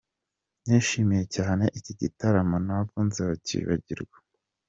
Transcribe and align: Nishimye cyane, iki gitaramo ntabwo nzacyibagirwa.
Nishimye 0.67 1.21
cyane, 1.35 1.65
iki 1.79 1.93
gitaramo 2.01 2.57
ntabwo 2.65 2.97
nzacyibagirwa. 3.07 4.17